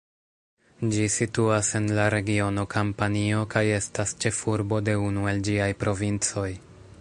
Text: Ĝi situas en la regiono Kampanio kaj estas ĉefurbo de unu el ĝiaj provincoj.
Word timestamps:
Ĝi 0.93 1.03
situas 1.15 1.69
en 1.79 1.89
la 1.99 2.05
regiono 2.13 2.63
Kampanio 2.75 3.43
kaj 3.55 3.63
estas 3.75 4.15
ĉefurbo 4.25 4.81
de 4.89 4.97
unu 5.11 5.29
el 5.35 5.45
ĝiaj 5.51 5.69
provincoj. 5.85 6.49